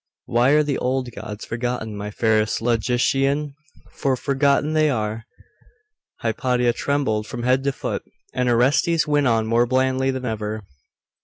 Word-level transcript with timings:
Why 0.25 0.53
are 0.53 0.63
the 0.63 0.79
old 0.79 1.11
gods 1.11 1.45
forgotten; 1.45 1.95
my 1.95 2.09
fairest 2.09 2.59
logician? 2.59 3.53
for 3.91 4.15
forgotten 4.17 4.73
they 4.73 4.89
are.' 4.89 5.25
Hypatia 6.21 6.73
trembled 6.73 7.27
from 7.27 7.43
head 7.43 7.63
to 7.65 7.71
foot, 7.71 8.01
and 8.33 8.49
Orestes 8.49 9.05
went 9.05 9.27
on 9.27 9.45
more 9.45 9.67
blandly 9.67 10.09
than 10.09 10.25
ever. 10.25 10.63